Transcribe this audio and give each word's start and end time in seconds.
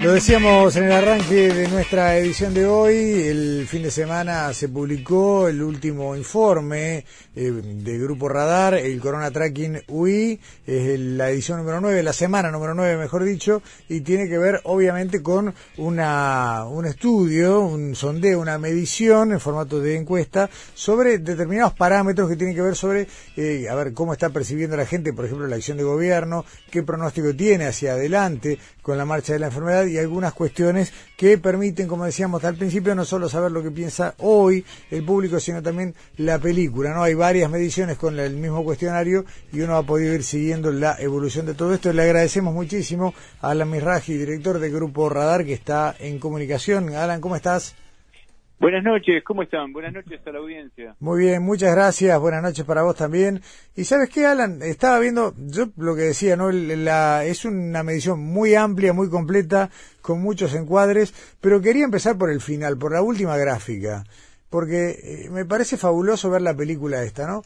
Lo 0.00 0.12
decíamos 0.12 0.76
en 0.76 0.84
el 0.84 0.92
arranque 0.92 1.52
de 1.52 1.68
nuestra 1.68 2.16
edición 2.16 2.54
de 2.54 2.64
hoy, 2.64 2.94
el 3.28 3.66
fin 3.68 3.82
de 3.82 3.90
semana 3.90 4.50
se 4.54 4.70
publicó 4.70 5.46
el 5.46 5.62
último 5.62 6.16
informe 6.16 7.04
eh, 7.36 7.50
de 7.52 7.98
Grupo 7.98 8.26
Radar, 8.26 8.72
el 8.76 8.98
Corona 8.98 9.30
Tracking 9.30 9.82
UI, 9.88 10.40
es 10.66 10.98
la 11.00 11.28
edición 11.28 11.58
número 11.58 11.82
9, 11.82 12.02
la 12.02 12.14
semana 12.14 12.50
número 12.50 12.74
9 12.74 12.96
mejor 12.96 13.24
dicho, 13.24 13.62
y 13.90 14.00
tiene 14.00 14.26
que 14.26 14.38
ver 14.38 14.62
obviamente 14.64 15.22
con 15.22 15.54
una, 15.76 16.64
un 16.64 16.86
estudio, 16.86 17.60
un 17.60 17.94
sondeo, 17.94 18.40
una 18.40 18.56
medición 18.56 19.32
en 19.32 19.38
formato 19.38 19.80
de 19.80 19.98
encuesta 19.98 20.48
sobre 20.72 21.18
determinados 21.18 21.74
parámetros 21.74 22.30
que 22.30 22.36
tienen 22.36 22.56
que 22.56 22.62
ver 22.62 22.74
sobre, 22.74 23.06
eh, 23.36 23.68
a 23.68 23.74
ver, 23.74 23.92
cómo 23.92 24.14
está 24.14 24.30
percibiendo 24.30 24.78
la 24.78 24.86
gente, 24.86 25.12
por 25.12 25.26
ejemplo, 25.26 25.46
la 25.46 25.56
acción 25.56 25.76
de 25.76 25.84
gobierno, 25.84 26.46
qué 26.70 26.82
pronóstico 26.82 27.36
tiene 27.36 27.66
hacia 27.66 27.92
adelante 27.92 28.58
con 28.80 28.96
la 28.96 29.04
marcha 29.04 29.34
de 29.34 29.40
la 29.40 29.48
enfermedad 29.48 29.89
y 29.90 29.98
algunas 29.98 30.32
cuestiones 30.32 30.92
que 31.16 31.38
permiten, 31.38 31.86
como 31.86 32.04
decíamos 32.04 32.44
al 32.44 32.56
principio, 32.56 32.94
no 32.94 33.04
solo 33.04 33.28
saber 33.28 33.52
lo 33.52 33.62
que 33.62 33.70
piensa 33.70 34.14
hoy 34.18 34.64
el 34.90 35.04
público, 35.04 35.38
sino 35.40 35.62
también 35.62 35.94
la 36.16 36.38
película. 36.38 36.94
No 36.94 37.02
hay 37.02 37.14
varias 37.14 37.50
mediciones 37.50 37.98
con 37.98 38.18
el 38.18 38.36
mismo 38.36 38.64
cuestionario 38.64 39.24
y 39.52 39.60
uno 39.60 39.76
ha 39.76 39.82
podido 39.82 40.14
ir 40.14 40.24
siguiendo 40.24 40.70
la 40.70 40.96
evolución 40.98 41.46
de 41.46 41.54
todo 41.54 41.74
esto. 41.74 41.92
Le 41.92 42.02
agradecemos 42.02 42.54
muchísimo 42.54 43.14
a 43.40 43.50
Alan 43.50 43.70
Mirraji, 43.70 44.16
director 44.16 44.58
del 44.58 44.72
Grupo 44.72 45.08
Radar, 45.08 45.44
que 45.44 45.52
está 45.52 45.94
en 45.98 46.18
comunicación. 46.18 46.94
Alan, 46.94 47.20
¿cómo 47.20 47.36
estás? 47.36 47.74
Buenas 48.60 48.84
noches, 48.84 49.24
¿cómo 49.24 49.42
están? 49.42 49.72
Buenas 49.72 49.94
noches 49.94 50.20
a 50.26 50.32
la 50.32 50.38
audiencia. 50.38 50.94
Muy 51.00 51.20
bien, 51.20 51.42
muchas 51.42 51.74
gracias, 51.74 52.20
buenas 52.20 52.42
noches 52.42 52.62
para 52.66 52.82
vos 52.82 52.94
también. 52.94 53.40
Y 53.74 53.84
sabes 53.84 54.10
qué, 54.10 54.26
Alan, 54.26 54.60
estaba 54.60 54.98
viendo, 54.98 55.32
yo 55.38 55.70
lo 55.78 55.96
que 55.96 56.02
decía, 56.02 56.36
¿no? 56.36 56.50
Es 56.50 57.46
una 57.46 57.82
medición 57.82 58.20
muy 58.20 58.54
amplia, 58.54 58.92
muy 58.92 59.08
completa, 59.08 59.70
con 60.02 60.20
muchos 60.20 60.54
encuadres, 60.54 61.14
pero 61.40 61.62
quería 61.62 61.86
empezar 61.86 62.18
por 62.18 62.30
el 62.30 62.42
final, 62.42 62.76
por 62.76 62.92
la 62.92 63.00
última 63.00 63.34
gráfica, 63.38 64.04
porque 64.50 64.90
eh, 64.90 65.30
me 65.30 65.46
parece 65.46 65.78
fabuloso 65.78 66.28
ver 66.28 66.42
la 66.42 66.54
película 66.54 67.02
esta, 67.02 67.26
¿no? 67.26 67.42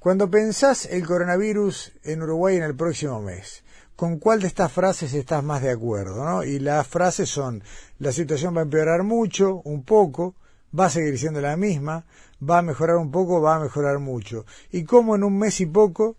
Cuando 0.00 0.28
pensás 0.28 0.86
el 0.86 1.06
coronavirus 1.06 1.92
en 2.02 2.20
Uruguay 2.20 2.56
en 2.56 2.64
el 2.64 2.74
próximo 2.74 3.22
mes, 3.22 3.62
¿con 3.94 4.18
cuál 4.18 4.40
de 4.40 4.48
estas 4.48 4.72
frases 4.72 5.14
estás 5.14 5.44
más 5.44 5.62
de 5.62 5.70
acuerdo, 5.70 6.24
no? 6.24 6.42
Y 6.42 6.58
las 6.58 6.84
frases 6.84 7.28
son, 7.28 7.62
la 8.00 8.10
situación 8.10 8.56
va 8.56 8.62
a 8.62 8.64
empeorar 8.64 9.04
mucho, 9.04 9.60
un 9.64 9.84
poco, 9.84 10.34
va 10.78 10.86
a 10.86 10.90
seguir 10.90 11.18
siendo 11.18 11.40
la 11.40 11.56
misma, 11.56 12.04
va 12.42 12.58
a 12.58 12.62
mejorar 12.62 12.96
un 12.96 13.10
poco, 13.10 13.40
va 13.40 13.56
a 13.56 13.60
mejorar 13.60 13.98
mucho. 13.98 14.44
Y 14.70 14.84
como 14.84 15.16
en 15.16 15.24
un 15.24 15.38
mes 15.38 15.60
y 15.60 15.66
poco 15.66 16.16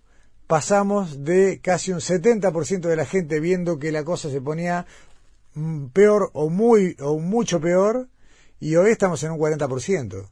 pasamos 0.47 1.23
de 1.23 1.59
casi 1.61 1.91
un 1.91 2.00
70% 2.00 2.81
de 2.81 2.95
la 2.95 3.06
gente 3.06 3.39
viendo 3.39 3.78
que 3.78 3.91
la 3.91 4.03
cosa 4.03 4.30
se 4.30 4.41
ponía 4.41 4.86
mm, 5.53 5.88
peor 5.88 6.31
o 6.33 6.50
muy 6.50 6.95
o 7.00 7.19
mucho 7.19 7.61
peor 7.61 8.08
y 8.59 8.75
hoy 8.75 8.91
estamos 8.91 9.23
en 9.23 9.31
un 9.31 9.39
40%. 9.39 10.30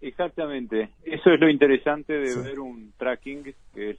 Exactamente, 0.00 0.90
eso 1.02 1.30
es 1.30 1.40
lo 1.40 1.48
interesante 1.48 2.12
de 2.12 2.36
ver 2.36 2.60
un 2.60 2.92
tracking, 2.98 3.42
que 3.42 3.90
es 3.90 3.98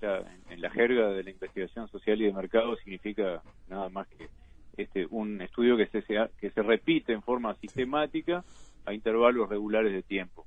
en 0.52 0.62
la 0.62 0.70
jerga 0.70 1.10
de 1.10 1.24
la 1.24 1.32
investigación 1.32 1.88
social 1.88 2.22
y 2.22 2.26
de 2.26 2.34
mercado 2.34 2.76
significa 2.76 3.42
nada 3.70 3.90
más 3.90 4.08
que 4.10 4.28
este, 4.78 5.08
un 5.10 5.42
estudio 5.42 5.78
que 5.78 5.88
se, 5.88 6.04
que 6.04 6.50
se 6.52 6.64
repite 6.64 7.14
en 7.14 7.22
forma 7.22 7.56
sistemática 7.56 8.44
a 8.86 8.94
intervalos 8.94 9.50
regulares 9.50 9.92
de 9.94 10.04
tiempo. 10.04 10.46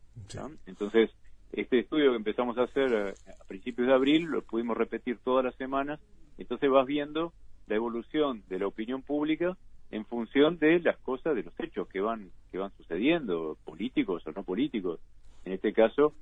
Entonces, 0.67 1.11
este 1.53 1.79
estudio 1.79 2.11
que 2.11 2.17
empezamos 2.17 2.59
a 2.59 2.65
hacer 2.65 2.93
eh, 2.93 3.33
a, 3.41 3.45
principios 3.45 3.89
de 3.89 3.95
abril 3.95 4.25
lo 4.25 4.43
pudimos 4.43 4.77
repetir 4.77 5.19
todas 5.25 5.45
las 5.45 5.55
semanas, 5.57 6.01
entonces 6.37 6.71
vas 6.71 6.87
viendo 6.87 7.33
la 7.67 7.77
evolución 7.77 8.43
de 8.49 8.59
la 8.59 8.67
opinión 8.67 9.03
pública 9.03 9.57
en 9.91 10.05
función 10.05 10.59
de 10.59 10.81
las 10.81 10.99
cosas, 10.99 11.35
de 11.35 11.43
los 11.43 11.59
hechos 11.59 11.89
que 11.89 12.01
van 12.01 12.31
que 12.51 12.59
van 12.59 12.71
sucediendo, 12.77 13.57
políticos 13.65 14.27
o 14.27 14.33
no 14.33 14.43
políticos. 14.43 15.01
En 15.45 15.53
este 15.53 15.73
caso, 15.73 16.15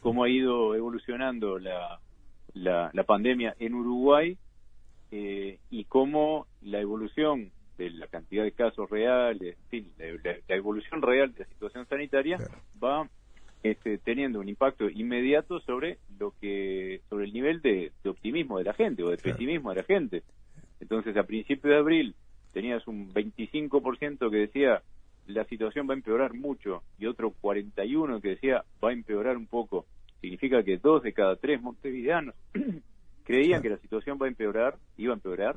cómo 0.00 0.24
ha 0.24 0.28
ido 0.28 0.74
evolucionando 0.74 1.58
la, 1.58 2.00
la, 2.54 2.90
la 2.92 3.04
pandemia 3.04 3.54
en 3.58 3.74
Uruguay 3.74 4.36
eh, 5.12 5.58
y 5.70 5.84
cómo 5.84 6.46
la 6.62 6.80
evolución 6.80 7.52
de 7.76 7.90
la 7.90 8.06
cantidad 8.06 8.44
de 8.44 8.52
casos 8.52 8.88
reales, 8.88 9.58
en 9.64 9.68
fin, 9.68 9.92
la, 10.48 10.56
evolución 10.56 11.02
real 11.02 11.34
de 11.34 11.40
la 11.40 11.46
situación 11.46 11.86
sanitaria 11.86 12.38
va 12.82 13.08
este, 13.62 13.98
teniendo 13.98 14.40
un 14.40 14.48
impacto 14.48 14.88
inmediato 14.88 15.60
sobre 15.60 15.98
lo 16.18 16.32
que 16.40 17.02
sobre 17.10 17.26
el 17.26 17.32
nivel 17.34 17.60
de, 17.60 17.92
optimismo 18.06 18.56
de 18.56 18.64
la 18.64 18.72
gente 18.72 19.02
o 19.02 19.10
de 19.10 19.18
pesimismo 19.18 19.68
de 19.70 19.76
la 19.76 19.82
gente. 19.82 20.22
Entonces, 20.80 21.14
a 21.18 21.24
principios 21.24 21.70
de 21.70 21.76
abril 21.76 22.14
tenías 22.54 22.86
un 22.86 23.12
25% 23.12 24.30
que 24.30 24.36
decía 24.36 24.82
la 25.26 25.44
situación 25.44 25.86
va 25.88 25.92
a 25.92 25.98
empeorar 25.98 26.32
mucho 26.32 26.82
y 26.98 27.04
otro 27.04 27.32
41 27.32 28.20
que 28.22 28.30
decía 28.30 28.64
va 28.82 28.88
a 28.88 28.92
empeorar 28.94 29.36
un 29.36 29.46
poco. 29.46 29.84
Significa 30.22 30.62
que 30.62 30.78
dos 30.78 31.02
de 31.02 31.12
cada 31.12 31.36
tres 31.36 31.60
montevideanos 31.60 32.34
creían 33.24 33.62
que 33.62 33.70
la 33.70 33.78
situación 33.78 34.18
va 34.20 34.26
a 34.26 34.28
empeorar, 34.28 34.76
iba 34.96 35.12
a 35.12 35.16
empeorar, 35.16 35.56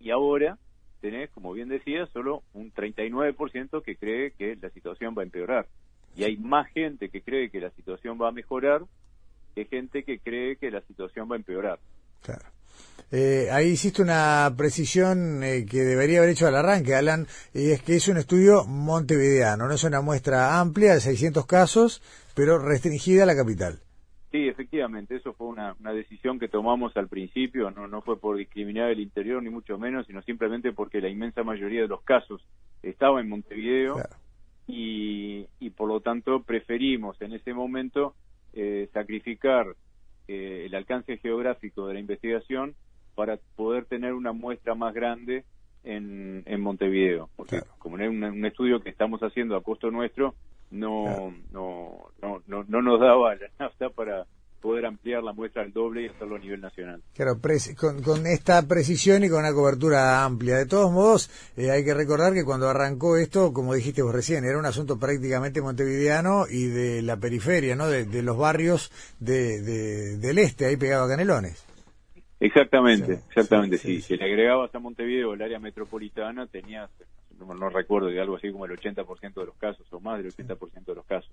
y 0.00 0.10
ahora 0.10 0.58
tenés, 1.00 1.30
como 1.30 1.52
bien 1.52 1.68
decía, 1.68 2.06
solo 2.12 2.42
un 2.54 2.72
39% 2.72 3.82
que 3.82 3.96
cree 3.96 4.32
que 4.32 4.56
la 4.60 4.70
situación 4.70 5.14
va 5.16 5.22
a 5.22 5.24
empeorar. 5.24 5.66
Y 6.16 6.24
hay 6.24 6.36
más 6.36 6.68
gente 6.72 7.08
que 7.08 7.22
cree 7.22 7.50
que 7.50 7.60
la 7.60 7.70
situación 7.70 8.18
va 8.20 8.28
a 8.28 8.32
mejorar 8.32 8.82
que 9.54 9.64
gente 9.66 10.04
que 10.04 10.18
cree 10.18 10.56
que 10.56 10.70
la 10.70 10.80
situación 10.82 11.28
va 11.30 11.34
a 11.34 11.38
empeorar. 11.38 11.78
Claro. 12.22 12.44
Eh, 13.10 13.48
ahí 13.50 13.68
hiciste 13.68 14.00
una 14.00 14.52
precisión 14.56 15.42
eh, 15.42 15.66
que 15.68 15.82
debería 15.82 16.18
haber 16.18 16.30
hecho 16.30 16.46
al 16.46 16.56
arranque, 16.56 16.94
Alan, 16.94 17.26
y 17.52 17.70
es 17.70 17.82
que 17.82 17.96
es 17.96 18.08
un 18.08 18.16
estudio 18.16 18.64
montevideano, 18.64 19.66
no 19.66 19.74
es 19.74 19.84
una 19.84 20.00
muestra 20.00 20.58
amplia 20.58 20.94
de 20.94 21.00
600 21.00 21.44
casos, 21.44 22.02
pero 22.34 22.58
restringida 22.58 23.24
a 23.24 23.26
la 23.26 23.36
capital. 23.36 23.80
Sí, 24.32 24.48
efectivamente, 24.48 25.16
eso 25.16 25.34
fue 25.34 25.48
una, 25.48 25.76
decisión 25.92 26.38
que 26.38 26.48
tomamos 26.48 26.96
al 26.96 27.06
principio, 27.06 27.70
no, 27.70 27.86
no 27.86 28.00
fue 28.00 28.18
por 28.18 28.38
discriminar 28.38 28.88
el 28.88 29.00
interior 29.00 29.42
ni 29.42 29.50
mucho 29.50 29.76
menos, 29.76 30.06
sino 30.06 30.22
simplemente 30.22 30.72
porque 30.72 31.02
la 31.02 31.10
inmensa 31.10 31.42
mayoría 31.42 31.82
de 31.82 31.88
los 31.88 32.00
casos 32.00 32.42
estaba 32.82 33.20
en 33.20 33.28
Montevideo 33.28 33.96
y, 34.66 35.46
por 35.76 35.88
lo 35.88 36.00
tanto 36.00 36.42
preferimos 36.44 37.20
en 37.20 37.34
ese 37.34 37.52
momento 37.52 38.14
eh, 38.54 38.88
sacrificar 38.94 39.66
eh, 40.28 40.62
el 40.64 40.74
alcance 40.74 41.18
geográfico 41.18 41.86
de 41.86 41.94
la 41.94 42.00
investigación 42.00 42.74
para 43.14 43.38
poder 43.54 43.84
tener 43.84 44.14
una 44.14 44.32
muestra 44.32 44.74
más 44.74 44.94
grande 44.94 45.44
en, 45.84 46.42
en 46.46 46.60
Montevideo, 46.62 47.28
porque 47.36 47.60
como 47.78 47.98
es 47.98 48.08
un 48.08 48.46
estudio 48.46 48.80
que 48.80 48.88
estamos 48.88 49.20
haciendo 49.22 49.56
a 49.56 49.62
costo 49.62 49.90
nuestro, 49.90 50.34
no, 50.72 51.32
no, 51.52 52.10
no, 52.20 52.42
no, 52.46 52.64
no 52.66 52.82
nos 52.82 53.00
daba 53.00 53.34
la 53.34 53.48
nafta 53.58 53.90
para 53.90 54.26
poder 54.62 54.86
ampliar 54.86 55.22
la 55.22 55.32
muestra 55.32 55.62
al 55.62 55.72
doble 55.72 56.02
y 56.02 56.06
hacerlo 56.06 56.36
a 56.36 56.38
nivel 56.38 56.60
nacional. 56.60 57.02
Claro, 57.14 57.38
con, 57.76 58.02
con, 58.02 58.26
esta 58.26 58.66
precisión 58.66 59.24
y 59.24 59.28
con 59.28 59.40
una 59.40 59.52
cobertura 59.52 60.24
amplia. 60.24 60.56
De 60.56 60.66
todos 60.66 60.90
modos, 60.92 61.28
eh, 61.56 61.70
hay 61.70 61.84
que 61.84 61.92
recordar 61.92 62.32
que 62.32 62.44
cuando 62.44 62.68
arrancó 62.68 63.16
esto, 63.16 63.52
como 63.52 63.74
dijiste 63.74 64.02
vos 64.02 64.14
recién, 64.14 64.44
era 64.44 64.58
un 64.58 64.64
asunto 64.64 64.98
prácticamente 64.98 65.60
montevideano 65.60 66.44
y 66.48 66.66
de 66.66 67.02
la 67.02 67.16
periferia, 67.16 67.74
¿no? 67.74 67.88
De, 67.88 68.22
los 68.22 68.38
barrios 68.38 68.92
de, 69.18 69.60
del 70.18 70.38
este, 70.38 70.66
ahí 70.66 70.76
pegado 70.76 71.04
a 71.04 71.08
Canelones. 71.08 71.66
Exactamente, 72.38 73.20
exactamente, 73.28 73.78
sí, 73.78 74.00
Si 74.00 74.16
le 74.16 74.24
agregabas 74.24 74.74
a 74.74 74.78
Montevideo 74.80 75.34
el 75.34 75.42
área 75.42 75.60
metropolitana, 75.60 76.46
tenías 76.46 76.90
no, 77.46 77.68
recuerdo, 77.68 78.08
de 78.08 78.20
algo 78.20 78.36
así 78.36 78.50
como 78.50 78.66
el 78.66 78.72
80% 78.72 79.34
de 79.34 79.46
los 79.46 79.56
casos 79.56 79.86
o 79.92 80.00
más 80.00 80.22
del 80.22 80.32
80% 80.32 80.84
de 80.84 80.94
los 80.94 81.06
casos. 81.06 81.30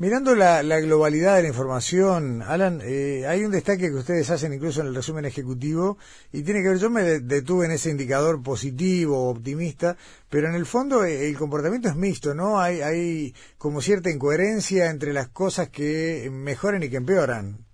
Mirando 0.00 0.36
la, 0.36 0.62
globalidad 0.80 1.36
de 1.36 1.42
la 1.42 1.48
información, 1.48 2.42
Alan, 2.42 2.80
eh, 2.84 3.26
hay 3.26 3.44
un 3.44 3.50
destaque 3.50 3.88
que 3.88 3.96
ustedes 3.96 4.30
hacen 4.30 4.52
incluso 4.52 4.80
en 4.80 4.86
el 4.86 4.94
resumen 4.94 5.24
ejecutivo 5.24 5.98
y 6.32 6.42
tiene 6.42 6.62
que 6.62 6.68
ver, 6.68 6.78
yo 6.78 6.88
me 6.88 7.02
detuve 7.02 7.66
en 7.66 7.72
ese 7.72 7.90
indicador 7.90 8.40
positivo, 8.40 9.28
optimista, 9.28 9.96
pero 10.28 10.48
en 10.48 10.54
el 10.54 10.66
fondo 10.66 11.04
eh, 11.04 11.28
el 11.28 11.36
comportamiento 11.36 11.88
es 11.88 11.96
mixto, 11.96 12.32
¿no? 12.32 12.60
Hay, 12.60 12.80
hay 12.80 13.34
como 13.58 13.80
cierta 13.80 14.08
incoherencia 14.08 14.88
entre 14.88 15.12
las 15.12 15.30
cosas 15.30 15.68
que 15.68 16.28
mejoran 16.30 16.84
y 16.84 16.90
que 16.90 16.96
empeoran. 16.98 17.67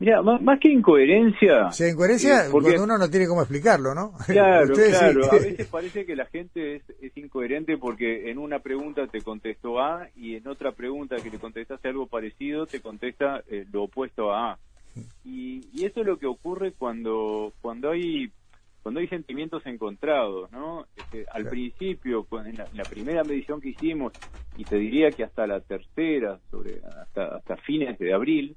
Mira, 0.00 0.22
más, 0.22 0.60
que 0.60 0.68
incoherencia... 0.68 1.72
Sí, 1.72 1.84
incoherencia 1.86 2.46
eh, 2.46 2.48
porque, 2.52 2.68
cuando 2.68 2.84
uno 2.84 2.98
no 2.98 3.10
tiene 3.10 3.26
cómo 3.26 3.40
explicarlo, 3.40 3.94
¿no? 3.94 4.12
Claro, 4.26 4.72
claro. 4.72 5.32
A 5.32 5.34
veces 5.38 5.66
parece 5.66 6.06
que 6.06 6.14
la 6.14 6.26
gente 6.26 6.76
es, 6.76 6.82
es, 7.00 7.16
incoherente 7.16 7.76
porque 7.78 8.30
en 8.30 8.38
una 8.38 8.60
pregunta 8.60 9.08
te 9.08 9.22
contestó 9.22 9.80
A 9.80 10.08
y 10.14 10.36
en 10.36 10.46
otra 10.46 10.70
pregunta 10.72 11.16
que 11.16 11.30
le 11.30 11.38
contestaste 11.38 11.88
algo 11.88 12.06
parecido 12.06 12.66
te 12.66 12.80
contesta 12.80 13.42
eh, 13.48 13.66
lo 13.72 13.84
opuesto 13.84 14.32
a 14.32 14.52
A. 14.52 14.58
Y, 15.24 15.68
y, 15.72 15.84
eso 15.84 16.00
es 16.00 16.06
lo 16.06 16.18
que 16.18 16.26
ocurre 16.26 16.72
cuando, 16.72 17.52
cuando 17.60 17.90
hay 17.90 18.32
cuando 18.82 19.00
hay 19.00 19.08
sentimientos 19.08 19.66
encontrados, 19.66 20.50
¿no? 20.50 20.86
Este, 20.96 21.26
al 21.30 21.46
principio, 21.46 22.26
en 22.44 22.56
la, 22.56 22.66
la, 22.72 22.84
primera 22.84 23.22
medición 23.22 23.60
que 23.60 23.70
hicimos, 23.70 24.12
y 24.56 24.64
te 24.64 24.76
diría 24.76 25.10
que 25.10 25.24
hasta 25.24 25.46
la 25.46 25.60
tercera, 25.60 26.38
sobre 26.50 26.80
hasta, 27.02 27.36
hasta 27.36 27.56
fines 27.58 27.98
de 27.98 28.14
abril, 28.14 28.56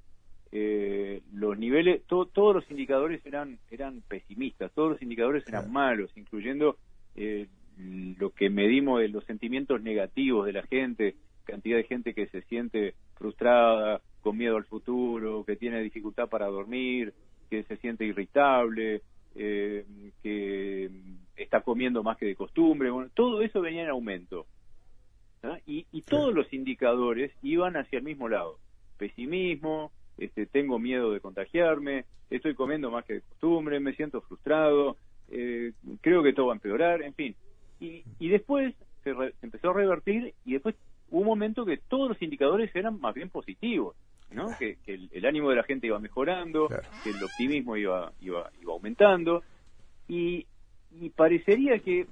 eh, 0.51 1.21
los 1.33 1.57
niveles, 1.57 2.03
todos 2.07 2.56
los 2.56 2.69
indicadores 2.69 3.25
eran, 3.25 3.57
eran 3.69 4.01
pesimistas, 4.07 4.71
todos 4.74 4.92
los 4.92 5.01
indicadores 5.01 5.48
eran 5.48 5.71
malos, 5.71 6.12
incluyendo 6.18 6.77
eh, 7.15 7.48
lo 7.77 8.31
que 8.31 8.50
medimos 8.50 9.00
de 9.00 9.07
los 9.07 9.24
sentimientos 9.25 9.81
negativos 9.81 10.45
de 10.45 10.53
la 10.53 10.63
gente, 10.63 11.15
cantidad 11.45 11.77
de 11.77 11.83
gente 11.83 12.13
que 12.13 12.27
se 12.27 12.42
siente 12.44 12.95
frustrada, 13.15 14.01
con 14.21 14.38
miedo 14.38 14.57
al 14.57 14.65
futuro, 14.65 15.44
que 15.45 15.56
tiene 15.56 15.81
dificultad 15.81 16.30
para 16.30 16.48
dormir, 16.48 17.13
que 17.50 17.63
se 17.63 17.77
siente 17.77 18.06
irritable, 18.06 19.01
eh, 19.36 19.86
que 20.21 20.89
está 21.36 21.62
comiendo 21.62 22.04
más 22.04 22.18
que 22.18 22.25
de 22.25 22.36
costumbre. 22.36 22.92
Bueno, 22.92 23.09
todo 23.13 23.42
eso 23.42 23.62
venía 23.62 23.83
en 23.83 23.89
aumento. 23.89 24.45
Y, 25.65 25.88
y 25.92 26.04
todos 26.04 26.36
los 26.36 26.54
indicadores 26.54 27.31
iban 27.42 27.75
hacia 27.75 27.97
el 27.97 28.06
mismo 28.06 28.30
lado. 28.30 28.59
Pesimismo, 28.97 29.92
este, 30.21 30.45
tengo 30.45 30.77
miedo 30.77 31.12
de 31.12 31.19
contagiarme, 31.19 32.06
estoy 32.29 32.53
comiendo 32.53 32.91
más 32.91 33.06
que 33.06 33.15
de 33.15 33.21
costumbre, 33.21 33.79
me 33.79 33.94
siento 33.94 34.21
frustrado, 34.21 34.95
eh, 35.29 35.73
creo 36.01 36.21
que 36.21 36.33
todo 36.33 36.47
va 36.47 36.53
a 36.53 36.56
empeorar, 36.56 37.01
en 37.01 37.13
fin. 37.15 37.35
Y, 37.79 38.03
y 38.19 38.29
después 38.29 38.75
se, 39.03 39.15
empezó 39.41 39.71
a 39.71 39.73
revertir 39.73 40.35
y 40.45 40.53
después 40.53 40.75
hubo 41.09 41.21
un 41.21 41.27
momento 41.27 41.65
que 41.65 41.77
todos 41.77 42.07
los 42.07 42.21
indicadores 42.21 42.73
eran 42.75 43.01
más 43.01 43.15
bien 43.15 43.29
positivos, 43.29 43.95
¿no? 44.31 44.47
Que, 44.59 44.77
el, 44.85 45.25
ánimo 45.25 45.50
de 45.50 45.56
la 45.56 45.63
gente 45.63 45.88
iba 45.88 46.00
mejorando, 46.00 46.69
que 47.03 47.09
el 47.09 47.23
optimismo 47.23 47.75
iba, 47.75 48.13
iba, 48.21 48.51
iba 48.62 48.73
aumentando 48.73 49.41
y, 50.07 50.45
y 50.91 51.09
parecería 51.09 51.79
que 51.79 52.06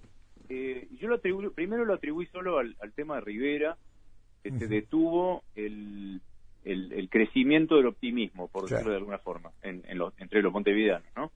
eh, 0.49 0.87
yo 0.99 1.07
lo 1.07 1.19
primero 1.51 1.85
lo 1.85 1.93
atribuí 1.93 2.25
solo 2.25 2.57
al, 2.57 2.75
tema 2.95 3.15
de 3.15 3.21
Rivera, 3.21 3.77
que 4.41 4.51
se 4.51 4.67
detuvo 4.67 5.43
el, 5.55 6.21
el, 6.71 7.09
crecimiento 7.09 7.75
del 7.75 7.87
optimismo, 7.87 8.47
por 8.47 8.69
decirlo 8.69 8.91
de 8.91 8.97
alguna 8.97 9.17
forma, 9.17 9.51
en, 9.61 9.83
entre 10.17 10.41
los 10.41 10.53
montevideanos, 10.53 11.07
¿no? 11.15 11.31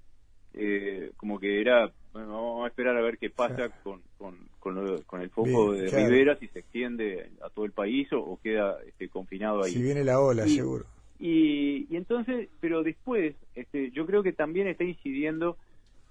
Eh, 0.56 1.12
como 1.18 1.40
que 1.40 1.62
era, 1.62 1.92
bueno, 2.14 2.28
vamos 2.28 2.66
a 2.66 2.68
esperar 2.68 2.96
a 2.96 3.02
ver 3.02 3.18
qué 3.18 3.32
pasa 3.32 3.70
con, 3.84 4.02
con, 4.20 4.38
con, 4.60 5.22
el 5.22 5.30
foco 5.32 5.74
de 5.74 5.90
Rivera, 5.90 6.38
si 6.38 6.48
se 6.50 6.60
extiende 6.60 7.32
a 7.42 7.50
todo 7.50 7.66
el 7.66 7.72
país 7.72 8.08
o, 8.14 8.40
queda 8.42 8.78
este, 8.88 9.10
confinado 9.10 9.64
ahí. 9.64 9.72
Si 9.72 9.82
viene 9.82 10.04
la 10.04 10.20
ola, 10.20 10.48
seguro. 10.48 10.86
Y, 11.20 11.88
y, 11.90 11.96
entonces, 11.96 12.50
pero 12.60 12.84
después, 12.84 13.36
este, 13.56 13.90
yo 13.92 14.06
creo 14.06 14.22
que 14.22 14.34
también 14.34 14.68
está 14.68 14.84
incidiendo 14.84 15.58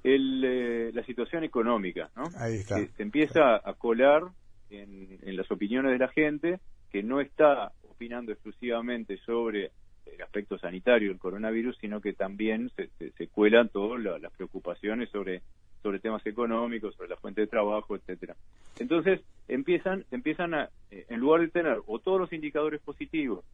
el, 0.02 0.42
eh, 0.44 0.90
la 0.92 1.04
situación 1.04 1.44
económica, 1.44 2.10
¿no? 2.16 2.24
Ahí 2.36 2.56
está. 2.56 2.84
se 2.84 3.02
empieza 3.02 3.56
a 3.56 3.74
colar 3.74 4.24
en, 4.70 5.18
en 5.22 5.36
las 5.36 5.48
opiniones 5.52 5.92
de 5.92 5.98
la 5.98 6.08
gente 6.08 6.58
que 6.90 7.02
no 7.02 7.20
está 7.20 7.72
opinando 8.02 8.32
exclusivamente 8.32 9.16
sobre 9.18 9.70
el 10.06 10.20
aspecto 10.22 10.58
sanitario 10.58 11.10
del 11.10 11.20
coronavirus, 11.20 11.78
sino 11.80 12.00
que 12.00 12.12
también 12.12 12.68
se, 12.70 12.90
se, 13.12 13.28
cuelan 13.28 13.68
todas 13.68 14.02
las 14.20 14.32
preocupaciones 14.32 15.08
sobre 15.10 15.42
sobre 15.84 16.00
temas 16.00 16.24
económicos, 16.26 16.94
sobre 16.96 17.10
la 17.10 17.16
fuente 17.16 17.40
de 17.42 17.46
trabajo, 17.46 17.94
etcétera. 17.94 18.34
Entonces 18.80 19.20
empiezan 19.46 20.04
empiezan 20.10 20.54
a 20.54 20.70
en 20.90 21.20
lugar 21.20 21.42
de 21.42 21.48
tener 21.48 21.78
o 21.86 22.00
todos 22.00 22.18
los 22.18 22.32
indicadores 22.32 22.80
positivos 22.80 23.44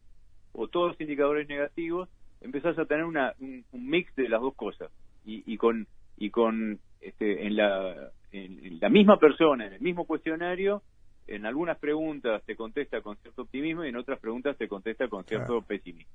o 0.53 0.67
todos 0.67 0.89
los 0.89 1.01
indicadores 1.01 1.47
negativos, 1.47 2.09
empezás 2.41 2.77
a 2.79 2.85
tener 2.85 3.05
una, 3.05 3.33
un, 3.39 3.63
mix 3.71 4.15
de 4.15 4.29
las 4.29 4.41
dos 4.41 4.55
cosas 4.55 4.91
y, 5.25 5.43
y 5.45 5.57
con 5.57 5.85
y 6.17 6.31
con 6.31 6.79
este, 7.01 7.45
en 7.45 7.55
la 7.55 8.09
en 8.31 8.79
la 8.79 8.89
misma 8.89 9.19
persona 9.19 9.67
en 9.67 9.73
el 9.73 9.81
mismo 9.81 10.05
cuestionario 10.05 10.81
en 11.29 11.45
algunas 11.45 11.77
preguntas 11.77 12.43
te 12.43 12.55
contesta 12.55 13.01
con 13.01 13.15
cierto 13.17 13.43
optimismo 13.43 13.85
y 13.85 13.89
en 13.89 13.95
otras 13.95 14.19
preguntas 14.19 14.57
te 14.57 14.67
contesta 14.67 15.07
con 15.07 15.23
cierto 15.23 15.61
pesimismo. 15.61 16.11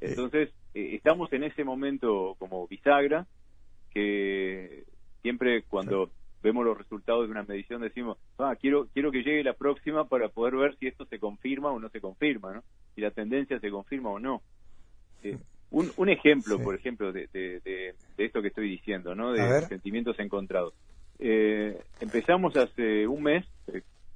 Eh. 0.00 0.08
Entonces, 0.10 0.50
eh, 0.74 0.90
estamos 0.94 1.32
en 1.32 1.44
ese 1.44 1.64
momento 1.64 2.34
como 2.38 2.66
bisagra, 2.66 3.26
que 3.90 4.84
siempre 5.22 5.62
cuando 5.62 6.10
vemos 6.42 6.64
los 6.64 6.78
resultados 6.78 7.26
de 7.26 7.30
una 7.30 7.42
medición 7.42 7.82
decimos, 7.82 8.18
ah, 8.38 8.56
quiero, 8.58 8.86
quiero 8.92 9.12
que 9.12 9.22
llegue 9.22 9.44
la 9.44 9.52
próxima 9.52 10.08
para 10.08 10.28
poder 10.28 10.56
ver 10.56 10.76
si 10.78 10.86
esto 10.86 11.04
se 11.04 11.18
confirma 11.18 11.70
o 11.70 11.78
no 11.78 11.88
se 11.90 12.00
confirma, 12.00 12.54
¿no? 12.54 12.64
Si 12.94 13.00
la 13.00 13.10
tendencia 13.10 13.60
se 13.60 13.70
confirma 13.70 14.10
o 14.10 14.18
no. 14.18 14.42
Eh, 15.22 15.38
un, 15.70 15.92
un 15.96 16.08
ejemplo, 16.08 16.58
por 16.60 16.74
ejemplo, 16.74 17.12
de, 17.12 17.28
de, 17.32 17.94
esto 18.16 18.42
que 18.42 18.48
estoy 18.48 18.68
diciendo, 18.68 19.14
¿no? 19.14 19.32
De 19.32 19.62
sentimientos 19.68 20.18
encontrados. 20.18 20.74
empezamos 21.20 22.56
hace 22.56 23.06
un 23.06 23.22
mes, 23.22 23.46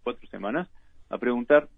cuatro 0.04 0.28
semanas, 0.28 0.68
a 1.08 1.18
preguntar 1.18 1.68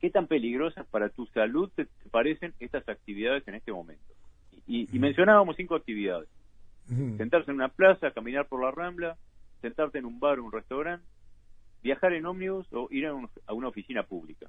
qué 0.00 0.10
tan 0.10 0.26
peligrosas 0.26 0.86
para 0.86 1.10
tu 1.10 1.26
salud 1.26 1.70
te, 1.74 1.86
parecen 2.10 2.54
estas 2.58 2.88
actividades 2.88 3.46
en 3.46 3.56
este 3.56 3.72
momento. 3.72 4.14
Y, 4.66 4.86
mencionábamos 4.98 5.56
cinco 5.56 5.74
actividades. 5.74 6.28
Sentarse 6.86 7.50
en 7.50 7.56
una 7.56 7.68
plaza, 7.68 8.12
caminar 8.12 8.46
por 8.46 8.62
la 8.62 8.70
rambla, 8.70 9.16
sentarte 9.60 9.98
en 9.98 10.04
un 10.04 10.18
bar 10.18 10.38
o 10.38 10.44
un 10.44 10.52
restaurante, 10.52 11.04
viajar 11.82 12.12
en 12.12 12.26
ómnibus 12.26 12.66
o 12.72 12.88
ir 12.90 13.06
a, 13.06 13.52
una 13.52 13.68
oficina 13.68 14.02
pública. 14.04 14.48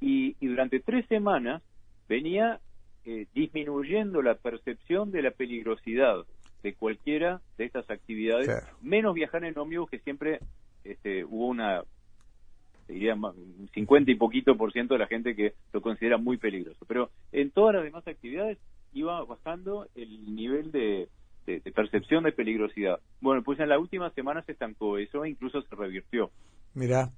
y, 0.00 0.46
durante 0.46 0.80
tres 0.80 1.06
semanas 1.06 1.62
venía 2.08 2.60
eh, 3.04 3.26
disminuyendo 3.34 4.22
la 4.22 4.34
percepción 4.34 5.10
de 5.10 5.22
la 5.22 5.30
peligrosidad 5.30 6.24
de 6.62 6.74
cualquiera 6.74 7.40
de 7.58 7.64
estas 7.66 7.90
actividades, 7.90 8.48
menos 8.80 9.14
viajar 9.14 9.44
en 9.44 9.58
ómnibus 9.58 9.90
que 9.90 9.98
siempre 10.00 10.40
este, 10.84 11.24
hubo 11.24 11.48
una 11.48 11.82
diría 12.88 13.14
un 13.14 13.68
50 13.72 14.10
y 14.10 14.14
poquito 14.14 14.56
por 14.56 14.72
ciento 14.72 14.94
de 14.94 15.00
la 15.00 15.06
gente 15.06 15.34
que 15.34 15.54
lo 15.72 15.80
considera 15.80 16.18
muy 16.18 16.36
peligroso. 16.36 16.84
Pero 16.86 17.10
en 17.32 17.50
todas 17.50 17.74
las 17.76 17.84
demás 17.84 18.06
actividades 18.06 18.58
iba 18.92 19.24
bajando 19.24 19.88
el 19.94 20.34
nivel 20.34 20.70
de, 20.70 21.08
percepción 21.74 22.24
de 22.24 22.32
peligrosidad. 22.32 23.00
Bueno, 23.20 23.42
pues 23.42 23.58
en 23.60 23.68
la 23.68 23.78
última 23.78 24.10
semana 24.10 24.42
se 24.42 24.52
estancó 24.52 24.98
eso, 24.98 25.24
incluso 25.24 25.62
se 25.62 25.74
revirtió. 25.74 26.30
Mira. 26.74 27.10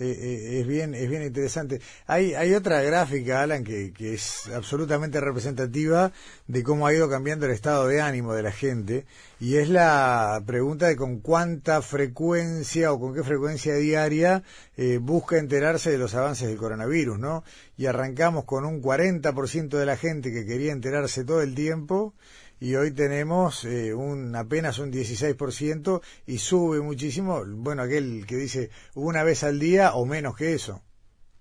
Eh, 0.00 0.06
eh, 0.06 0.60
es 0.60 0.66
bien 0.66 0.94
es 0.94 1.08
bien 1.08 1.22
interesante. 1.22 1.80
Hay 2.06 2.34
hay 2.34 2.52
otra 2.54 2.82
gráfica, 2.82 3.42
Alan, 3.42 3.62
que, 3.62 3.92
que 3.92 4.14
es 4.14 4.48
absolutamente 4.48 5.20
representativa 5.20 6.12
de 6.48 6.62
cómo 6.64 6.86
ha 6.86 6.92
ido 6.92 7.08
cambiando 7.08 7.46
el 7.46 7.52
estado 7.52 7.86
de 7.86 8.00
ánimo 8.00 8.34
de 8.34 8.42
la 8.42 8.50
gente 8.50 9.06
y 9.38 9.56
es 9.56 9.68
la 9.68 10.42
pregunta 10.46 10.86
de 10.86 10.96
con 10.96 11.20
cuánta 11.20 11.82
frecuencia 11.82 12.92
o 12.92 12.98
con 12.98 13.14
qué 13.14 13.22
frecuencia 13.22 13.74
diaria 13.74 14.42
eh, 14.76 14.98
busca 15.00 15.38
enterarse 15.38 15.90
de 15.90 15.98
los 15.98 16.14
avances 16.14 16.48
del 16.48 16.56
coronavirus, 16.56 17.18
¿no? 17.18 17.44
Y 17.76 17.86
arrancamos 17.86 18.44
con 18.44 18.64
un 18.64 18.82
40% 18.82 19.68
de 19.68 19.86
la 19.86 19.96
gente 19.96 20.32
que 20.32 20.46
quería 20.46 20.72
enterarse 20.72 21.24
todo 21.24 21.42
el 21.42 21.54
tiempo 21.54 22.14
y 22.60 22.74
hoy 22.76 22.94
tenemos 22.94 23.64
eh, 23.64 23.94
un 23.94 24.34
apenas 24.36 24.78
un 24.78 24.92
16% 24.92 26.00
y 26.26 26.38
sube 26.38 26.80
muchísimo, 26.80 27.42
bueno, 27.46 27.82
aquel 27.82 28.24
que 28.26 28.36
dice 28.36 28.70
una 28.94 29.22
vez 29.22 29.44
al 29.44 29.58
día 29.58 29.94
o 29.94 30.06
menos 30.06 30.36
que 30.36 30.54
eso. 30.54 30.82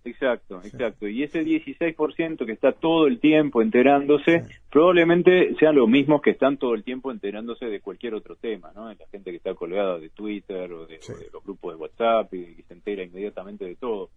Exacto, 0.05 0.59
exacto. 0.63 1.07
Y 1.07 1.23
ese 1.23 1.45
16% 1.45 2.45
que 2.45 2.51
está 2.51 2.73
todo 2.73 3.07
el 3.07 3.19
tiempo 3.19 3.61
enterándose, 3.61 4.43
probablemente 4.69 5.55
sean 5.57 5.75
los 5.75 5.87
mismos 5.87 6.21
que 6.21 6.31
están 6.31 6.57
todo 6.57 6.75
el 6.75 6.83
tiempo 6.83 7.09
enterándose 7.09 7.67
de 7.67 7.79
cualquier 7.79 8.13
otro 8.13 8.35
tema, 8.35 8.73
¿no? 8.75 8.89
La 8.89 9.07
gente 9.09 9.31
que 9.31 9.37
está 9.37 9.53
colgada 9.53 9.99
de 9.99 10.09
Twitter 10.09 10.71
o 10.73 10.85
de, 10.85 10.99
los 11.31 11.43
grupos 11.43 11.73
de 11.73 11.79
WhatsApp 11.79 12.33
y 12.33 12.55
que 12.55 12.63
se 12.63 12.73
entera 12.73 13.03
inmediatamente 13.03 13.63
de 13.63 13.75
todo. 13.75 14.09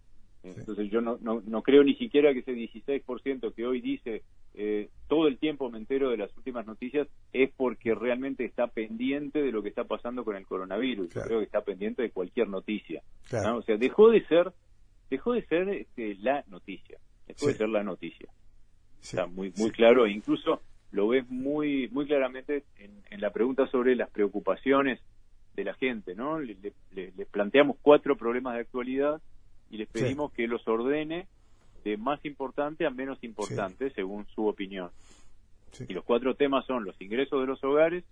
Entonces 0.55 0.89
yo 0.89 1.01
no, 1.01 1.17
no, 1.21 1.41
no, 1.45 1.61
creo 1.61 1.83
ni 1.83 1.95
siquiera 1.95 2.33
que 2.33 2.39
ese 2.39 2.53
16% 2.53 3.53
que 3.53 3.65
hoy 3.65 3.81
dice 3.81 4.23
eh, 4.53 4.89
todo 5.07 5.27
el 5.27 5.37
tiempo 5.37 5.69
me 5.69 5.77
entero 5.77 6.09
de 6.09 6.17
las 6.17 6.35
últimas 6.35 6.65
noticias 6.65 7.07
es 7.33 7.51
porque 7.55 7.93
realmente 7.93 8.45
está 8.45 8.67
pendiente 8.67 9.41
de 9.41 9.51
lo 9.51 9.61
que 9.61 9.69
está 9.69 9.83
pasando 9.83 10.23
con 10.23 10.35
el 10.35 10.45
coronavirus. 10.45 11.09
Yo 11.13 11.21
creo 11.21 11.39
que 11.39 11.45
está 11.45 11.61
pendiente 11.61 12.01
de 12.01 12.11
cualquier 12.11 12.49
noticia. 12.49 13.01
O 13.31 13.61
sea, 13.61 13.77
dejó 13.77 14.09
de 14.09 14.25
ser 14.25 14.51
dejó 15.09 15.33
de 15.33 15.45
ser 15.45 15.69
este, 15.69 16.15
la 16.15 16.43
noticia, 16.47 16.99
dejó 17.27 17.47
de 17.47 17.53
ser 17.53 17.69
la 17.69 17.83
noticia. 17.83 18.29
Está 19.01 19.25
muy 19.25 19.53
muy 19.57 19.71
claro 19.71 20.05
e 20.05 20.11
incluso 20.11 20.61
lo 20.91 21.07
ves 21.09 21.29
muy 21.29 21.87
muy 21.89 22.05
claramente 22.05 22.63
en, 22.77 22.91
en, 23.09 23.21
la 23.21 23.31
pregunta 23.31 23.67
sobre 23.67 23.95
las 23.95 24.09
preocupaciones 24.09 24.99
de 25.55 25.63
la 25.63 25.73
gente, 25.75 26.15
¿no? 26.15 26.39
Le, 26.39 26.57
le 26.93 27.25
planteamos 27.25 27.77
cuatro 27.81 28.17
problemas 28.17 28.55
de 28.55 28.61
actualidad 28.61 29.21
y 29.69 29.77
les 29.77 29.87
pedimos 29.87 30.31
que 30.31 30.47
los 30.47 30.67
ordene 30.67 31.27
de 31.83 31.97
más 31.97 32.23
importante 32.25 32.85
a 32.85 32.89
menos 32.89 33.23
importante 33.23 33.89
según 33.91 34.25
su 34.35 34.47
opinión. 34.47 34.89
Y 35.87 35.93
los 35.93 36.03
cuatro 36.03 36.35
temas 36.35 36.65
son 36.65 36.85
los 36.85 36.99
ingresos 37.01 37.39
de 37.41 37.47
los 37.47 37.63
hogares, 37.63 38.03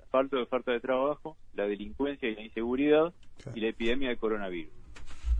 la 0.00 0.06
falta 0.06 0.36
de 0.36 0.42
oferta 0.42 0.72
de 0.72 0.80
trabajo, 0.80 1.36
la 1.54 1.66
delincuencia 1.66 2.28
y 2.28 2.34
la 2.34 2.42
inseguridad 2.42 3.12
y 3.54 3.60
la 3.60 3.68
epidemia 3.68 4.08
de 4.08 4.16
coronavirus. 4.16 4.72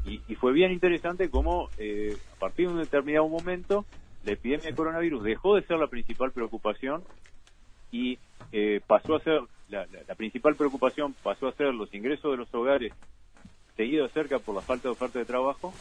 Y, 0.06 0.18
fue 0.34 0.52
bien 0.52 0.70
interesante 0.70 1.30
cómo 1.30 1.70
eh, 1.78 2.14
a 2.36 2.38
partir 2.38 2.66
de 2.66 2.74
un 2.74 2.80
determinado 2.80 3.26
momento 3.26 3.86
la 4.24 4.32
epidemia 4.32 4.66
de 4.66 4.74
coronavirus 4.74 5.22
dejó 5.22 5.56
de 5.56 5.62
ser 5.62 5.78
la 5.78 5.86
principal 5.86 6.30
preocupación 6.30 7.02
y 7.90 8.18
eh, 8.52 8.80
pasó 8.86 9.16
a 9.16 9.20
ser 9.20 9.40
la, 9.68 9.86
la, 10.06 10.14
principal 10.14 10.56
preocupación 10.56 11.14
pasó 11.22 11.48
a 11.48 11.52
ser 11.52 11.72
los 11.72 11.92
ingresos 11.94 12.30
de 12.30 12.36
los 12.36 12.52
hogares 12.54 12.92
seguido 13.76 14.04
de 14.04 14.12
cerca 14.12 14.38
por 14.38 14.54
la 14.54 14.60
falta 14.60 14.88
de 14.88 14.92
oferta 14.92 15.18
de 15.18 15.24
trabajo 15.24 15.72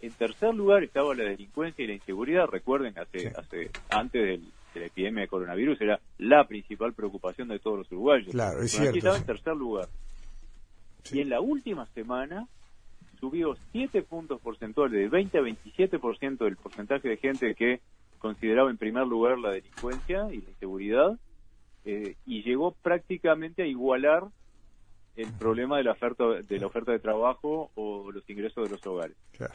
En 0.00 0.12
tercer 0.12 0.54
lugar 0.54 0.82
estaba 0.82 1.14
la 1.14 1.24
delincuencia 1.24 1.84
y 1.84 1.88
la 1.88 1.94
inseguridad. 1.94 2.46
Recuerden, 2.46 2.98
hace, 2.98 3.28
hace 3.28 3.70
antes 3.88 4.20
del, 4.22 4.42
de 4.74 4.80
la 4.80 4.86
epidemia 4.86 5.22
de 5.22 5.28
coronavirus 5.28 5.80
era 5.80 6.00
la 6.18 6.44
principal 6.48 6.92
preocupación 6.92 7.48
de 7.48 7.58
todos 7.60 7.78
los 7.78 7.92
uruguayos. 7.92 8.30
Claro, 8.32 8.62
es 8.62 8.72
Bueno, 8.76 8.90
aquí 8.90 8.98
cierto. 8.98 8.98
estaba 8.98 9.16
en 9.18 9.26
tercer 9.26 9.56
lugar. 9.56 9.88
Y 11.12 11.20
en 11.20 11.28
la 11.30 11.40
última 11.40 11.86
semana 11.94 12.48
subió 13.20 13.56
7 13.70 14.02
puntos 14.02 14.40
porcentuales, 14.40 14.98
de 14.98 15.08
20 15.08 15.38
a 15.38 15.42
27% 15.42 16.38
del 16.38 16.56
porcentaje 16.56 17.08
de 17.08 17.16
gente 17.16 17.54
que 17.54 17.80
consideraba 18.18 18.70
en 18.70 18.78
primer 18.78 19.06
lugar 19.06 19.38
la 19.38 19.50
delincuencia 19.50 20.26
y 20.32 20.40
la 20.42 20.50
inseguridad, 20.50 21.18
eh, 21.84 22.16
y 22.26 22.42
llegó 22.42 22.72
prácticamente 22.82 23.62
a 23.62 23.66
igualar 23.66 24.24
el 25.16 25.32
problema 25.32 25.76
de 25.76 25.84
la 25.84 25.92
oferta 25.92 26.24
de 26.24 26.58
la 26.58 26.66
oferta 26.66 26.92
de 26.92 26.98
trabajo 26.98 27.70
o 27.74 28.10
los 28.10 28.28
ingresos 28.28 28.64
de 28.64 28.70
los 28.70 28.86
hogares. 28.86 29.16
Claro. 29.32 29.54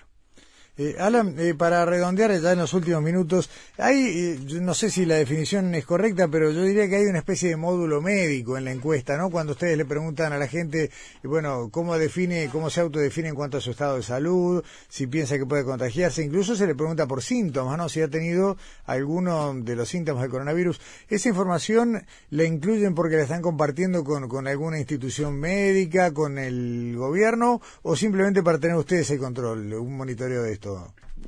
Eh, 0.79 0.95
Alan, 0.99 1.33
eh, 1.39 1.55
para 1.55 1.83
redondear 1.85 2.39
ya 2.39 2.51
en 2.51 2.59
los 2.59 2.71
últimos 2.75 3.01
minutos, 3.01 3.49
hay, 3.79 3.95
eh, 3.97 4.39
no 4.61 4.75
sé 4.75 4.91
si 4.91 5.07
la 5.07 5.15
definición 5.15 5.73
es 5.73 5.85
correcta, 5.85 6.27
pero 6.27 6.51
yo 6.51 6.61
diría 6.61 6.87
que 6.87 6.97
hay 6.97 7.05
una 7.05 7.17
especie 7.17 7.49
de 7.49 7.55
módulo 7.55 7.99
médico 7.99 8.59
en 8.59 8.65
la 8.65 8.71
encuesta, 8.71 9.17
¿no? 9.17 9.31
Cuando 9.31 9.53
ustedes 9.53 9.75
le 9.75 9.85
preguntan 9.85 10.33
a 10.33 10.37
la 10.37 10.47
gente, 10.47 10.83
eh, 10.83 10.91
bueno, 11.23 11.69
cómo 11.71 11.97
define, 11.97 12.49
cómo 12.51 12.69
se 12.69 12.81
autodefine 12.81 13.29
en 13.29 13.33
cuanto 13.33 13.57
a 13.57 13.61
su 13.61 13.71
estado 13.71 13.95
de 13.95 14.03
salud, 14.03 14.63
si 14.87 15.07
piensa 15.07 15.39
que 15.39 15.47
puede 15.47 15.63
contagiarse, 15.63 16.23
incluso 16.23 16.55
se 16.55 16.67
le 16.67 16.75
pregunta 16.75 17.07
por 17.07 17.23
síntomas, 17.23 17.75
¿no? 17.75 17.89
Si 17.89 17.99
ha 18.03 18.07
tenido 18.07 18.55
alguno 18.85 19.55
de 19.55 19.75
los 19.75 19.89
síntomas 19.89 20.21
del 20.21 20.29
coronavirus. 20.29 20.79
¿Esa 21.09 21.29
información 21.29 22.05
la 22.29 22.43
incluyen 22.43 22.93
porque 22.93 23.15
la 23.15 23.23
están 23.23 23.41
compartiendo 23.41 24.03
con, 24.03 24.29
con 24.29 24.47
alguna 24.47 24.77
institución 24.77 25.39
médica, 25.39 26.13
con 26.13 26.37
el 26.37 26.95
gobierno, 26.95 27.61
o 27.81 27.95
simplemente 27.95 28.43
para 28.43 28.59
tener 28.59 28.77
ustedes 28.77 29.09
el 29.09 29.17
control, 29.17 29.73
un 29.73 29.97
monitoreo 29.97 30.43
de 30.43 30.53
esto? 30.53 30.66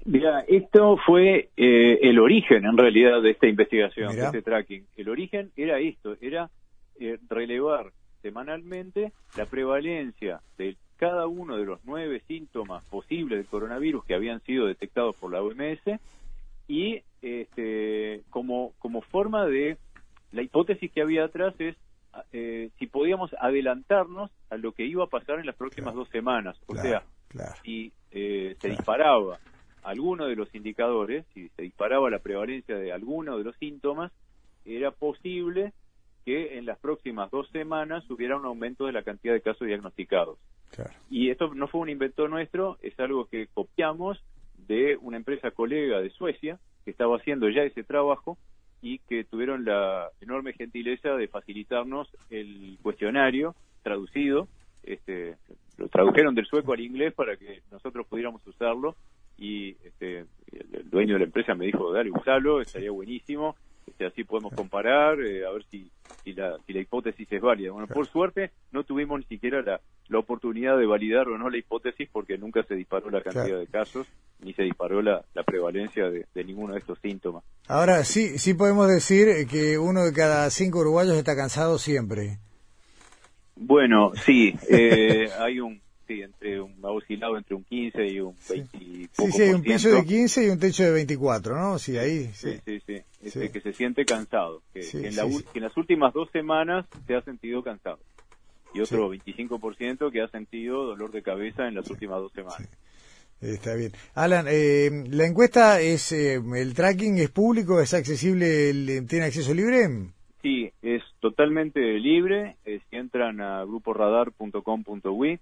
Mira, 0.05 0.41
esto 0.47 0.97
fue 1.05 1.49
eh, 1.57 1.99
el 2.01 2.19
origen 2.19 2.65
en 2.65 2.77
realidad 2.77 3.21
de 3.21 3.31
esta 3.31 3.47
investigación, 3.47 4.09
Mirá. 4.11 4.31
de 4.31 4.37
este 4.37 4.41
tracking. 4.41 4.85
El 4.97 5.09
origen 5.09 5.51
era 5.55 5.79
esto, 5.79 6.15
era 6.21 6.49
eh, 6.99 7.17
relevar 7.29 7.91
semanalmente 8.21 9.11
la 9.37 9.45
prevalencia 9.45 10.41
de 10.57 10.75
cada 10.97 11.27
uno 11.27 11.57
de 11.57 11.65
los 11.65 11.79
nueve 11.85 12.21
síntomas 12.27 12.83
posibles 12.85 13.39
del 13.39 13.47
coronavirus 13.47 14.03
que 14.05 14.13
habían 14.15 14.41
sido 14.41 14.65
detectados 14.67 15.15
por 15.15 15.31
la 15.31 15.41
OMS 15.41 15.79
y 16.67 17.01
este, 17.21 18.21
como, 18.29 18.73
como 18.79 19.01
forma 19.01 19.45
de 19.45 19.77
la 20.31 20.41
hipótesis 20.41 20.91
que 20.91 21.01
había 21.01 21.23
atrás 21.25 21.55
es 21.59 21.75
eh, 22.33 22.69
si 22.77 22.87
podíamos 22.87 23.33
adelantarnos 23.39 24.29
a 24.49 24.57
lo 24.57 24.71
que 24.73 24.85
iba 24.85 25.03
a 25.05 25.07
pasar 25.07 25.39
en 25.39 25.45
las 25.45 25.55
próximas 25.55 25.93
Claro. 25.93 25.99
dos 25.99 26.09
semanas. 26.09 26.57
O 26.67 26.73
Claro, 26.73 26.89
sea, 26.89 27.03
claro. 27.29 27.53
si 27.63 27.91
eh, 28.11 28.55
se 28.59 28.69
disparaba 28.69 29.39
alguno 29.83 30.27
de 30.27 30.35
los 30.35 30.53
indicadores, 30.53 31.25
si 31.33 31.49
se 31.49 31.63
disparaba 31.63 32.09
la 32.09 32.19
prevalencia 32.19 32.75
de 32.75 32.91
alguno 32.91 33.37
de 33.37 33.43
los 33.43 33.55
síntomas, 33.57 34.11
era 34.65 34.91
posible 34.91 35.73
que 36.25 36.57
en 36.57 36.65
las 36.65 36.77
próximas 36.79 37.31
dos 37.31 37.49
semanas 37.49 38.09
hubiera 38.09 38.37
un 38.37 38.45
aumento 38.45 38.85
de 38.85 38.91
la 38.91 39.03
cantidad 39.03 39.33
de 39.33 39.41
casos 39.41 39.67
diagnosticados. 39.67 40.37
Claro. 40.71 40.91
Y 41.09 41.29
esto 41.29 41.53
no 41.53 41.67
fue 41.67 41.81
un 41.81 41.89
invento 41.89 42.27
nuestro, 42.27 42.77
es 42.81 42.99
algo 42.99 43.25
que 43.25 43.47
copiamos 43.47 44.23
de 44.67 44.97
una 45.01 45.17
empresa 45.17 45.51
colega 45.51 46.01
de 46.01 46.11
Suecia 46.11 46.59
que 46.85 46.91
estaba 46.91 47.17
haciendo 47.17 47.49
ya 47.49 47.63
ese 47.63 47.83
trabajo 47.83 48.37
y 48.81 48.99
que 48.99 49.23
tuvieron 49.23 49.65
la 49.65 50.09
enorme 50.21 50.53
gentileza 50.53 51.15
de 51.15 51.27
facilitarnos 51.27 52.07
el 52.29 52.77
cuestionario 52.81 53.55
traducido. 53.83 54.47
Este, 54.83 55.35
lo 55.79 55.87
tradujeron 55.87 56.35
del 56.35 56.45
sueco 56.45 56.73
al 56.73 56.81
inglés 56.81 57.13
para 57.13 57.35
que 57.37 57.61
nosotros 57.71 58.05
pudiéramos 58.07 58.45
usarlo 58.45 58.95
y 59.37 59.71
este, 59.85 60.25
el, 60.51 60.89
dueño 60.89 61.13
de 61.13 61.19
la 61.19 61.25
empresa 61.25 61.55
me 61.55 61.65
dijo, 61.65 61.91
dale, 61.93 62.11
usalo, 62.11 62.61
estaría 62.61 62.91
buenísimo, 62.91 63.55
este, 63.87 64.05
así 64.05 64.23
podemos 64.25 64.53
comparar, 64.53 65.19
eh, 65.21 65.45
a 65.45 65.51
ver 65.51 65.63
si, 65.71 65.89
si, 66.23 66.33
la, 66.33 66.57
si 66.67 66.73
la 66.73 66.81
hipótesis 66.81 67.31
es 67.31 67.41
válida. 67.41 67.71
Bueno, 67.71 67.87
por 67.87 68.05
suerte 68.05 68.51
no 68.71 68.83
tuvimos 68.83 69.19
ni 69.19 69.25
siquiera 69.25 69.61
la, 69.61 69.79
la 70.09 70.19
oportunidad 70.19 70.77
de 70.77 70.85
validar 70.85 71.29
o 71.29 71.37
no 71.37 71.49
la 71.49 71.57
hipótesis 71.57 72.09
porque 72.11 72.37
nunca 72.37 72.61
se 72.63 72.75
disparó 72.75 73.09
la 73.09 73.21
cantidad 73.21 73.45
Claro. 73.45 73.59
de 73.59 73.67
casos 73.67 74.07
ni 74.41 74.53
se 74.53 74.63
disparó 74.63 75.01
la, 75.01 75.23
la 75.33 75.43
prevalencia 75.43 76.09
de, 76.09 76.25
de 76.33 76.43
ninguno 76.43 76.73
de 76.73 76.79
estos 76.79 76.99
síntomas. 76.99 77.43
Ahora, 77.67 78.03
sí, 78.03 78.37
sí 78.37 78.53
podemos 78.53 78.87
decir 78.87 79.47
que 79.47 79.77
uno 79.77 80.03
de 80.03 80.13
cada 80.13 80.49
cinco 80.49 80.79
uruguayos 80.79 81.15
está 81.15 81.35
cansado 81.35 81.77
siempre. 81.77 82.39
Bueno, 83.61 84.11
sí, 84.25 84.53
eh, 84.69 85.29
hay 85.39 85.59
un, 85.59 85.81
sí, 86.07 86.21
entre 86.21 86.61
un, 86.61 86.73
ha 86.83 86.89
oscilado 86.91 87.37
entre 87.37 87.55
un 87.55 87.63
15 87.65 88.07
y 88.07 88.19
un 88.21 88.35
20 88.49 88.77
y 88.77 88.81
Sí, 89.03 89.09
poco 89.15 89.31
sí, 89.31 89.41
hay 89.43 89.49
un 89.53 89.61
piso 89.61 89.89
de 89.89 90.05
15 90.05 90.45
y 90.45 90.49
un 90.49 90.59
techo 90.59 90.83
de 90.83 90.91
24, 90.91 91.59
¿no? 91.59 91.77
Sí, 91.77 91.97
ahí, 91.97 92.29
sí. 92.33 92.53
Sí, 92.53 92.59
sí, 92.65 92.81
sí. 92.87 93.01
Este, 93.21 93.47
Sí. 93.47 93.49
Que 93.49 93.61
se 93.61 93.73
siente 93.73 94.05
cansado. 94.05 94.61
Que, 94.73 94.81
Sí, 94.83 95.01
que 95.01 95.07
en 95.09 95.15
la 95.17 95.23
que 95.27 95.59
en 95.59 95.63
las 95.63 95.75
últimas 95.77 96.13
dos 96.13 96.29
semanas 96.31 96.85
se 97.05 97.15
ha 97.15 97.21
sentido 97.21 97.61
cansado. 97.61 97.99
Y 98.73 98.81
otro 98.81 99.09
25% 99.13 100.11
que 100.11 100.21
ha 100.21 100.27
sentido 100.29 100.85
dolor 100.85 101.11
de 101.11 101.21
cabeza 101.23 101.67
en 101.67 101.75
las 101.75 101.89
últimas 101.89 102.19
dos 102.19 102.31
semanas. 102.31 102.67
Está 103.41 103.73
bien. 103.73 103.91
Alan, 104.15 104.45
eh, 104.49 104.89
la 105.09 105.25
encuesta 105.25 105.79
es, 105.81 106.11
eh, 106.11 106.39
el 106.55 106.73
tracking 106.73 107.17
es 107.19 107.29
público, 107.29 107.79
es 107.81 107.93
accesible, 107.93 108.69
el- 108.69 109.05
tiene 109.07 109.25
acceso 109.25 109.53
libre. 109.53 109.87
Totalmente 111.39 111.79
libre. 111.99 112.57
eh, 112.65 112.81
si 112.89 112.97
entran 112.97 113.39
a 113.39 113.63
gruporadar.com.ui 113.63 115.39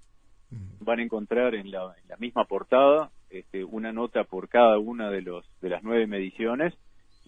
van 0.81 0.99
a 0.99 1.01
encontrar 1.01 1.55
en 1.55 1.71
la, 1.71 1.95
en 1.99 2.07
la 2.07 2.17
misma 2.17 2.45
portada 2.45 3.09
este, 3.31 3.63
una 3.63 3.91
nota 3.91 4.23
por 4.23 4.47
cada 4.47 4.77
una 4.77 5.09
de 5.09 5.23
los 5.23 5.43
de 5.59 5.69
las 5.69 5.81
nueve 5.81 6.05
mediciones. 6.05 6.75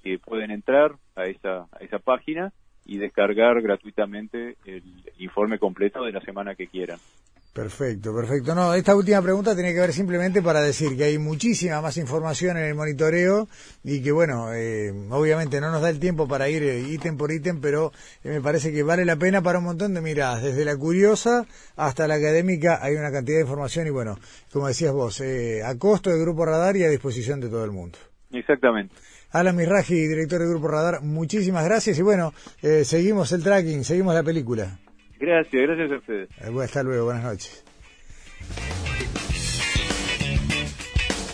que 0.03 0.19
pueden 0.19 0.51
entrar 0.51 0.97
a 1.15 1.23
esa 1.23 1.61
a 1.71 1.77
esa 1.79 1.97
página 1.97 2.53
y 2.85 2.99
descargar 2.99 3.59
gratuitamente 3.63 4.55
el 4.65 4.83
informe 5.17 5.57
completo 5.57 6.03
de 6.03 6.11
la 6.11 6.21
semana 6.21 6.53
que 6.53 6.67
quieran. 6.67 6.99
Perfecto, 7.53 8.15
perfecto. 8.15 8.53
No, 8.53 8.73
esta 8.75 8.95
última 8.95 9.21
pregunta 9.21 9.55
tiene 9.55 9.73
que 9.73 9.79
ver 9.79 9.91
simplemente 9.91 10.41
para 10.41 10.61
decir 10.61 10.95
que 10.95 11.05
hay 11.05 11.17
muchísima 11.17 11.81
más 11.81 11.97
información 11.97 12.57
en 12.57 12.65
el 12.65 12.75
monitoreo 12.75 13.47
y 13.83 14.01
que, 14.01 14.11
bueno, 14.11 14.53
eh, 14.53 14.93
obviamente 15.09 15.59
no 15.59 15.71
nos 15.71 15.81
da 15.81 15.89
el 15.89 15.99
tiempo 15.99 16.27
para 16.27 16.47
ir 16.47 16.61
eh, 16.61 16.79
ítem 16.79 17.17
por 17.17 17.31
ítem, 17.31 17.59
pero 17.59 17.91
eh, 18.23 18.29
me 18.29 18.41
parece 18.41 18.71
que 18.71 18.83
vale 18.83 19.03
la 19.03 19.15
pena 19.15 19.41
para 19.41 19.57
un 19.57 19.65
montón 19.65 19.95
de 19.95 20.01
miradas. 20.01 20.43
Desde 20.43 20.63
la 20.63 20.77
curiosa 20.77 21.47
hasta 21.75 22.07
la 22.07 22.15
académica 22.15 22.79
hay 22.83 22.95
una 22.95 23.11
cantidad 23.11 23.37
de 23.37 23.43
información 23.43 23.87
y, 23.87 23.89
bueno, 23.89 24.19
como 24.53 24.67
decías 24.67 24.93
vos, 24.93 25.19
eh, 25.19 25.63
a 25.63 25.75
costo 25.77 26.11
del 26.11 26.21
Grupo 26.21 26.45
Radar 26.45 26.77
y 26.77 26.83
a 26.83 26.89
disposición 26.89 27.39
de 27.39 27.49
todo 27.49 27.65
el 27.65 27.71
mundo. 27.71 27.97
Exactamente. 28.31 28.93
Alan 29.31 29.55
Mirraji, 29.55 30.07
director 30.07 30.39
del 30.39 30.49
Grupo 30.49 30.67
Radar, 30.67 31.01
muchísimas 31.01 31.65
gracias 31.65 31.97
y, 31.97 32.03
bueno, 32.03 32.31
eh, 32.61 32.85
seguimos 32.85 33.31
el 33.31 33.43
tracking, 33.43 33.83
seguimos 33.83 34.13
la 34.13 34.23
película. 34.23 34.79
Gracias, 35.19 35.61
gracias 35.61 35.91
a 35.91 35.95
ustedes. 35.97 36.29
Eh, 36.39 36.43
bueno, 36.45 36.61
hasta 36.61 36.83
luego, 36.83 37.05
buenas 37.05 37.23
noches. 37.23 37.63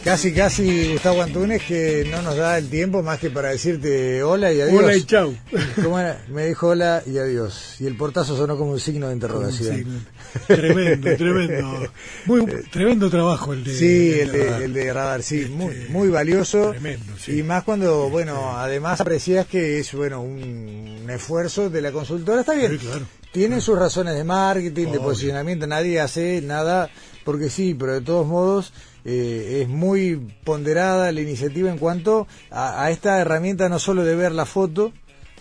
Casi, 0.03 0.33
casi 0.33 0.91
Gustavo 0.93 1.23
Antunes 1.23 1.63
que 1.63 2.07
no 2.11 2.21
nos 2.21 2.37
da 2.37 2.59
el 2.59 2.69
tiempo 2.69 3.01
más 3.01 3.19
que 3.19 3.31
para 3.31 3.49
decirte 3.49 4.21
hola 4.21 4.53
y 4.53 4.61
adiós. 4.61 4.83
Hola 4.83 4.95
y 4.95 5.03
chau. 5.03 5.35
¿Cómo 5.81 5.99
era? 5.99 6.23
Me 6.29 6.45
dijo 6.45 6.67
hola 6.67 7.01
y 7.07 7.17
adiós. 7.17 7.81
Y 7.81 7.87
el 7.87 7.97
portazo 7.97 8.37
sonó 8.37 8.55
como 8.55 8.71
un 8.73 8.79
signo 8.79 9.07
de 9.07 9.15
interrogación. 9.15 10.05
Tremendo, 10.47 11.15
tremendo. 11.15 11.87
Muy 12.25 12.45
tremendo 12.71 13.09
trabajo 13.09 13.53
el 13.53 13.63
de. 13.63 13.73
Sí, 13.73 14.19
el 14.19 14.31
de, 14.31 14.45
Radar. 14.45 14.61
el 14.61 14.73
de 14.73 14.93
radar, 14.93 15.23
sí, 15.23 15.45
muy, 15.45 15.75
muy 15.89 16.09
valioso. 16.09 16.71
Tremendo, 16.71 17.13
sí. 17.17 17.39
Y 17.39 17.43
más 17.43 17.63
cuando, 17.63 18.09
bueno, 18.09 18.57
además 18.57 19.01
aprecias 19.01 19.47
que 19.47 19.79
es, 19.79 19.93
bueno, 19.93 20.21
un, 20.21 20.99
un 21.03 21.09
esfuerzo 21.09 21.69
de 21.69 21.81
la 21.81 21.91
consultora. 21.91 22.41
Está 22.41 22.53
bien. 22.53 22.71
Sí, 22.71 22.77
claro. 22.77 23.05
Tienen 23.31 23.61
sus 23.61 23.77
razones 23.77 24.15
de 24.15 24.23
marketing, 24.23 24.87
de 24.87 24.99
posicionamiento. 24.99 25.67
Nadie 25.67 25.99
hace 25.99 26.41
nada 26.41 26.89
porque 27.25 27.49
sí, 27.49 27.75
pero 27.77 27.93
de 27.93 28.01
todos 28.01 28.25
modos 28.25 28.71
eh, 29.03 29.59
es 29.61 29.67
muy 29.67 30.15
ponderada 30.43 31.11
la 31.11 31.19
iniciativa 31.19 31.69
en 31.69 31.77
cuanto 31.77 32.27
a, 32.49 32.83
a 32.83 32.91
esta 32.91 33.19
herramienta 33.19 33.67
no 33.67 33.77
solo 33.79 34.05
de 34.05 34.15
ver 34.15 34.31
la 34.31 34.45
foto, 34.45 34.93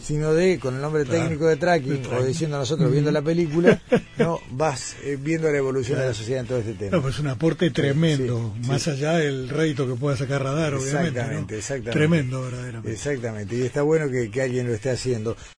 sino 0.05 0.35
de, 0.35 0.59
con 0.59 0.75
el 0.75 0.83
nombre 0.83 1.05
Claro, 1.05 1.23
técnico 1.23 1.47
de 1.47 1.57
tracking, 1.57 2.03
o 2.13 2.23
diciendo 2.23 2.59
nosotros 2.59 2.93
viendo 2.93 3.11
la 3.11 3.23
película, 3.23 3.81
no 4.19 4.39
vas 4.51 4.97
eh, 5.03 5.17
viendo 5.19 5.51
la 5.51 5.57
evolución 5.57 5.99
de 5.99 6.07
la 6.07 6.15
sociedad 6.15 6.43
en 6.43 6.47
todo 6.47 6.59
este 6.59 6.75
tema. 6.75 6.97
No, 6.97 7.03
pues 7.03 7.19
un 7.19 7.29
aporte 7.29 7.71
tremendo, 7.71 8.53
sí, 8.61 8.69
más 8.69 8.83
sí. 8.83 8.91
allá 8.91 9.15
del 9.15 9.49
rédito 9.49 9.89
que 9.89 9.95
pueda 9.95 10.17
sacar 10.17 10.43
radar, 10.43 10.75
obviamente. 10.75 10.93
¿no? 10.95 11.09
Exactamente, 11.09 11.57
exactamente. 11.57 11.99
Tremendo, 11.99 12.43
verdaderamente. 12.43 12.93
Exactamente, 12.93 13.57
y 13.57 13.63
está 13.63 13.83
bueno 13.83 14.11
que, 14.11 14.31
que 14.31 14.43
alguien 14.43 14.67
lo 14.67 14.75
esté 14.75 14.91
haciendo. 14.91 15.37